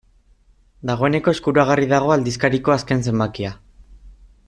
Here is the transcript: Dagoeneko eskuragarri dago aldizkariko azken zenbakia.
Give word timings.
Dagoeneko 0.91 1.33
eskuragarri 1.37 1.89
dago 1.93 2.15
aldizkariko 2.17 2.75
azken 2.79 3.07
zenbakia. 3.11 3.53